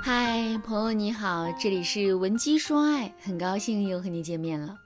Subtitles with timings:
[0.00, 4.78] 嗨，朋友你好，这里是文姬说爱，很高兴又和你见面了。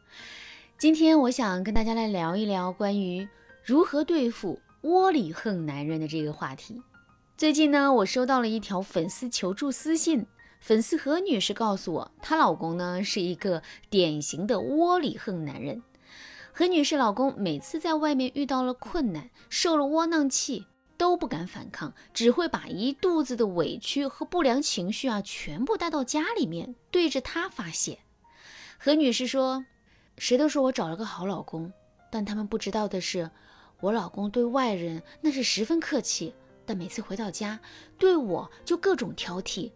[0.79, 3.29] 今天我想跟大家来聊一聊关于
[3.63, 6.83] 如何对付窝里横男人的这个话题。
[7.37, 10.27] 最近呢，我收到了一条粉丝求助私信，
[10.61, 15.83] 粉丝何女士告诉我，她老公呢是一个典型的窝里横男人。
[16.53, 20.67] 何女士老公每次在外面遇到了困难，受了窝囊气。
[21.03, 27.99] 都不敢反抗，只会把一肚子的委屈和不良情绪啊，全部带到家里面，对着他发泄。
[28.79, 29.65] 何女士说
[30.17, 31.73] ：“谁都说我找了个好老公，
[32.09, 33.29] 但他们不知道的是，
[33.81, 36.33] 我老公对外人那是十分客气，
[36.65, 37.59] 但每次回到家，
[37.99, 39.73] 对我就各种挑剔。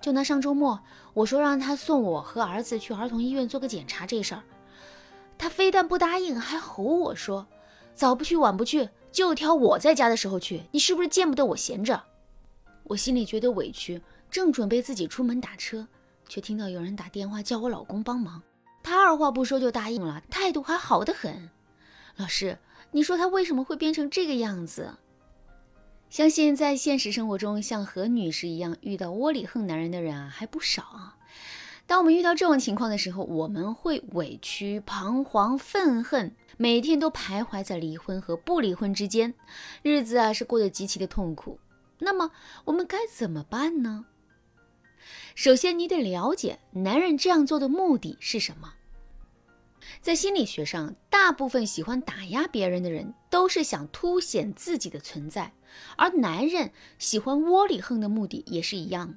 [0.00, 0.80] 就拿上周末，
[1.12, 4.42] 我说让他送我和儿子去儿童医院做个检查这事儿，
[5.36, 7.46] 他非但不答应，还吼我说：
[7.94, 12.02] 早不去，晚不去。”就挑我在家的时候去，你是不是见不得我闲着？
[12.82, 15.86] 我心里觉得委屈，正准备自己出门打车，
[16.28, 18.42] 却听到有人打电话叫我老公帮忙。
[18.82, 21.48] 他二话不说就答应了，态度还好得很。
[22.16, 22.58] 老师，
[22.90, 24.96] 你说他为什么会变成这个样子？
[26.10, 31.16] 相信在现实生活中，像何女士一样遇到窝里横男人的人啊还不少啊。
[31.86, 36.34] 当我们遇到这种情况的时候，我们会委屈、彷徨、愤恨。
[36.56, 39.34] 每天都徘徊在离婚和不离婚之间，
[39.82, 41.58] 日子啊是过得极其的痛苦。
[41.98, 42.30] 那么
[42.64, 44.06] 我们该怎么办呢？
[45.34, 48.74] 首先，你得了解男人这样做的目的是什么。
[50.00, 55.52] 在心理学上，大部分喜欢打压别人的人都是想凸显自己的存在，
[55.96, 59.16] 而男人喜欢窝里横的目的也是一样。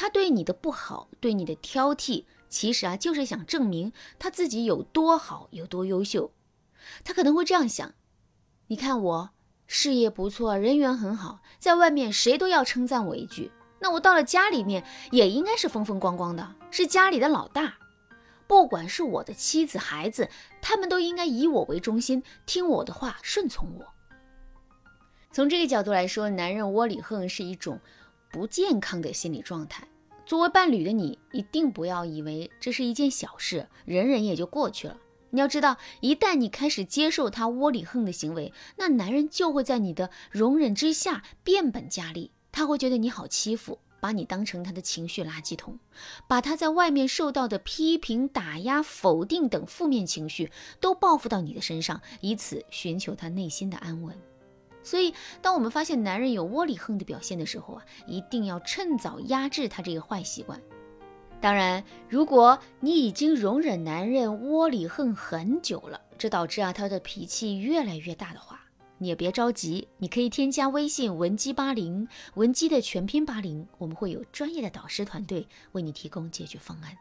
[0.00, 6.30] 他对你的不好，对你的挑剔，其实啊就是想证明他自己有多好，有多优秀。
[7.02, 7.92] 他可能会这样想：
[8.68, 9.30] 你看我
[9.66, 13.50] 事业不错，人缘很好，在外面谁都要称赞我一句。
[13.80, 17.74] 那我到了家里面也应该是风风光光的，是家里的老大。
[18.46, 20.30] 不管是我的妻子、孩子，
[20.62, 23.84] 他们都应该以我为中心，听我的话，顺从我。
[25.32, 27.80] 从这个角度来说，男人窝里横是一种
[28.30, 29.86] 不健康的心理状态。
[30.26, 34.96] 作为伴侣的你，一定不要以为这是一件小事，忍忍也就过去了。
[35.30, 42.30] 你要知道，一旦你开始接受他窝里横的行为，那男人就会在你的容忍之下变本加厉。
[42.52, 45.78] 他会觉得你好欺负，把你当成他的情绪垃圾桶，
[46.26, 50.50] 把他在外面受到的批评、打压、否定等负面情绪
[50.80, 54.14] 都报复到你的身上，以此寻求他内心的安稳。
[54.88, 55.12] 所以，
[55.42, 60.58] 当我们发现男人有窝里横的表现的时候啊，一定要趁早压制他这个坏习惯。
[61.42, 68.58] 当然，如果你已经容忍男人窝里横很久了，这导致啊他的脾气越来越大的话，
[68.96, 76.96] 你也别着急，你可以添加微信文姬八零，文姬的全拼八零，我们会有专业的导师团队为你提供解决方案。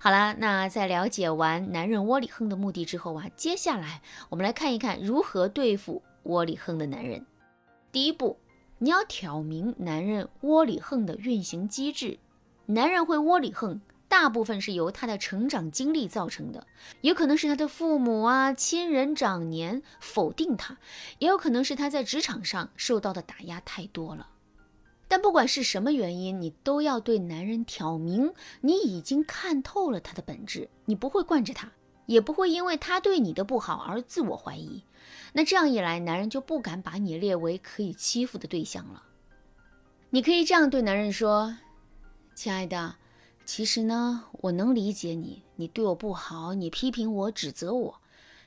[0.00, 7.24] 好啦，那在了解完男人窝里横的目的之后啊，接下来我们来看一看如何对付窝里横的男人。
[7.92, 8.38] 第一步，
[8.78, 12.18] 你要挑明男人窝里横的运行机制。
[12.66, 16.66] 男人会窝里横，大部分是由他的成长经历造成的，
[17.02, 20.78] 也可能是他的父母啊、亲人长年否定他，
[21.18, 24.28] 也有可能是他在职场上受到的打压太多了。
[25.06, 31.70] 但不管是什么原因，你都要对男人挑明，你已经看透了他的本质，你不会惯着他，
[32.06, 34.84] 也不会因为他对你的不好而自我怀疑。
[35.32, 39.02] 那这样一来，男人就不敢把你列为可以欺负的对象了。
[40.10, 41.56] 你可以这样对男人说。
[42.34, 42.96] 亲爱的，
[43.44, 45.42] 其实呢，我能理解你。
[45.56, 48.00] 你对我不好，你批评我、指责我，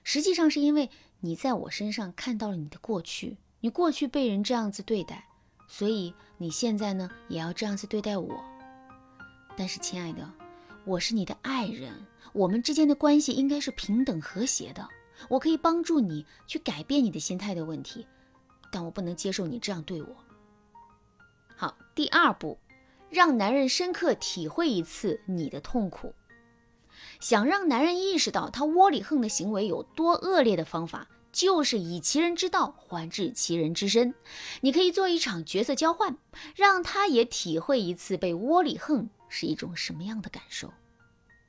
[0.03, 0.89] 实际上是因为
[1.21, 3.37] 你在我身上看到了你的过去。
[3.61, 5.25] 你过去被人这样子对待，
[5.67, 8.43] 所以你现在呢也要这样子对待我。
[9.55, 10.29] 但是，亲爱的，
[10.87, 11.93] 我是你的爱人，
[12.31, 14.87] 我们之间的关系应该是平等和谐的。
[15.27, 18.07] 我可以帮助你去改变你的心态的问题，
[18.71, 20.15] 但我不能接受你这样对我。
[21.57, 22.57] 好，第二步。
[23.09, 26.13] 让男人深刻体会一次你的痛苦，
[27.21, 34.13] 想让男人意识到他窝里横的行为有多恶劣的方法，就是以其人之道还治其人之身。
[34.59, 36.17] 你可以做一场角色交换，
[36.55, 40.71] 让他也体会一次被窝里横是一种什么样的感受。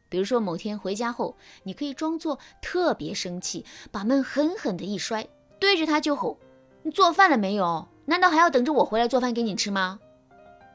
[0.08, 5.26] 比如说，某天回家后，你可以装作特别生气，把门狠狠的一摔，
[5.60, 6.38] 对着他就吼
[6.82, 7.86] ：“你做饭了没有？
[8.06, 10.00] 难道还要等着我回来做饭给你吃吗？”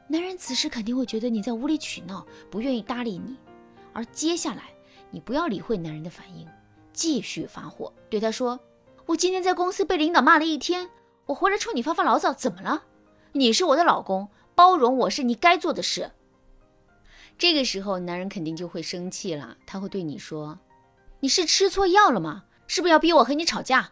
[0.06, 3.36] 男人此时肯定会觉得你在无理取闹，不愿意搭理你。
[3.92, 4.64] 而接下来，
[5.10, 6.46] 你不要理会男人的反应，
[6.92, 8.60] 继续发火，对他说
[9.06, 10.88] ：“我今天在公司被领导骂了一天，
[11.26, 12.84] 我回来冲你发发牢骚，怎么了？
[13.32, 16.12] 你是我的老公，包容我是你该做的事。”
[17.36, 20.58] 这个时候，男人肯定就会生气了，他会对你说
[21.20, 22.44] ：“你是吃错药了吗？
[22.66, 23.90] 是不是要逼我和你吵架？”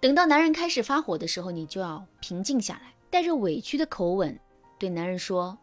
[0.00, 4.38] 等到男人开始发火的时候，你就要平静下来，带着委屈的口吻
[4.78, 5.56] 对男人说：“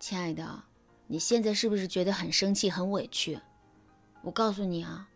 [0.00, 0.64] 亲爱的，
[1.06, 3.38] 你现在是不是觉得很生气、很委屈？
[4.22, 5.08] 我告诉你啊，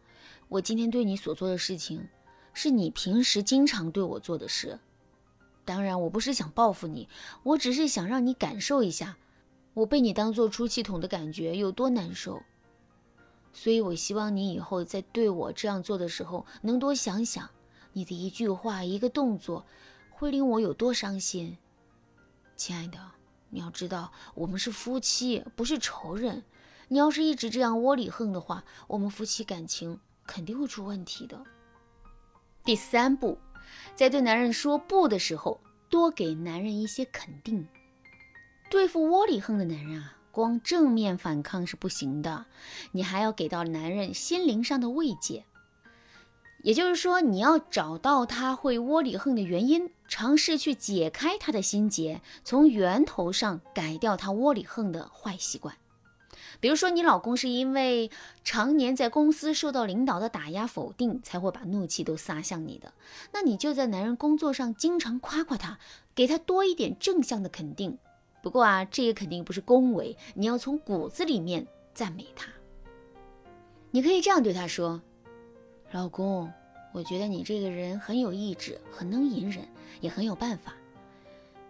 [0.48, 2.08] 我今天对你所做的事情，
[2.54, 4.78] 是你平时经常对我做的事。
[5.64, 7.08] 当然，我不是想报复你，
[7.42, 9.16] 我只是想让你感受一下。”
[9.78, 12.42] 我被你当做出气筒的感觉有多难受，
[13.52, 17.48] 所以我希望你以后在对我这样做的时候，能多想想
[17.92, 19.64] 你的一句话、一个动作
[20.10, 21.56] 会令我有多伤心。
[22.56, 22.98] 亲爱的，
[23.50, 26.42] 你要知道，我们是夫妻，不是仇人。
[26.88, 31.40] 你要是一直这样窝里横的话，我们夫妻感情肯定会出问题的。
[32.64, 33.38] 第三步，
[33.94, 37.64] 在对男人说不的时候，多给男人一些肯定。
[38.70, 42.44] 对付窝里横的男人啊，光正面反抗是不行的，
[42.92, 45.44] 你还要给到男人心灵上的慰藉。
[46.62, 55.76] 也就是说，你要找到他会窝里横的原因，尝试去解开他的心结，从源头上改掉他窝里横的坏习惯。
[56.60, 58.10] 比如说，你老公是因为
[58.42, 62.92] 常年在公司受到领导的打压否定，才会把怒气都撒向你的，
[63.32, 65.78] 那你就在男人工作上经常夸夸他，
[66.14, 67.96] 给他多一点正向的肯定。
[68.48, 72.50] 不过啊，这也肯定不是恭维，你要从骨子里面赞美他。
[73.90, 75.02] 你可以这样对他说
[75.92, 76.50] ：“老公，
[76.94, 79.68] 我觉得你这个人很有意志，很能隐忍，
[80.00, 80.74] 也很有办法。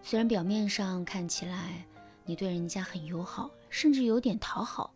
[0.01, 1.85] 虽然表面上看起来
[2.23, 4.93] 你对人家很友好，甚至有点讨好，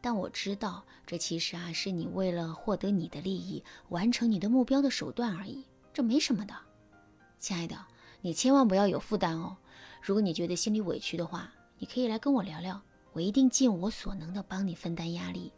[0.00, 5.62] 但我知道这其实啊是你为了获得你的利益、完成你的目标的手段而已，
[5.92, 6.54] 这没什么的。
[7.38, 7.76] 亲爱的，
[8.22, 9.58] 你千万不要有负担哦。”
[10.00, 12.80] 如果你觉得心里委屈的话，你可以来跟我聊聊，
[13.12, 15.52] 我一定尽我所能的帮你分担压力。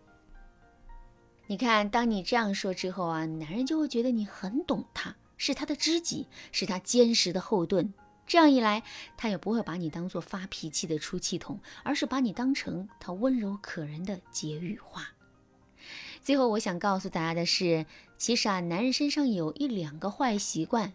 [1.46, 7.93] 你看，当你这样说之后啊，男人就会觉得你很懂他，是他的知己，是他坚实的后盾。
[8.26, 8.82] 这样一来，
[9.17, 15.08] 他也不会把你当做发脾气的出气筒，而是把你当成他温柔可人的解语话。
[16.22, 17.84] 最后，我想告诉大家的是，
[18.17, 20.93] 其实啊，男人身上有一两个坏习惯。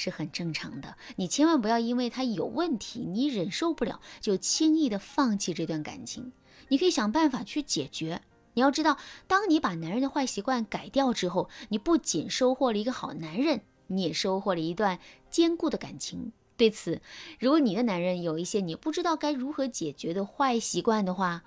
[0.00, 6.32] 是很正常的，你千万不要因为他有问题，你忍受不了就轻易的放弃这段感情。
[6.68, 8.22] 你可以想办法去解决。
[8.54, 14.98] 你要知道，当你把男人的坏习惯改掉之后，你不仅收获了一个好男人，你也收获了一段
[15.28, 16.32] 坚固的感情。
[16.56, 17.00] 对此，
[17.38, 21.42] 如果你的男人有一些你不知道该如何解决的坏习惯的话，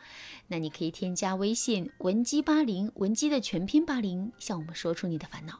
[0.47, 5.59] 那你可以添加微信文姬八零，文姬的全拼八零，向我们说出你的烦恼。